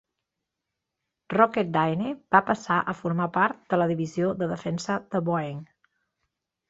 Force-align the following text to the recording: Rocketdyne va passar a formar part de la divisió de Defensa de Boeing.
Rocketdyne 1.33 2.13
va 2.35 2.41
passar 2.49 2.77
a 2.79 2.95
formar 3.03 3.29
part 3.37 3.61
de 3.75 3.79
la 3.83 3.87
divisió 3.93 4.33
de 4.41 4.49
Defensa 4.55 4.97
de 5.13 5.23
Boeing. 5.29 5.61